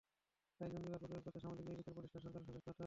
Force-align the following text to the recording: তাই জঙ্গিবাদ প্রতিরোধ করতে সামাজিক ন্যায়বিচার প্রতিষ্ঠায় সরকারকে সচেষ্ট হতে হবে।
তাই 0.57 0.67
জঙ্গিবাদ 0.73 0.99
প্রতিরোধ 1.03 1.23
করতে 1.25 1.39
সামাজিক 1.45 1.63
ন্যায়বিচার 1.67 1.93
প্রতিষ্ঠায় 1.95 2.23
সরকারকে 2.25 2.39
সচেষ্ট 2.53 2.67
হতে 2.67 2.71
হবে। 2.71 2.79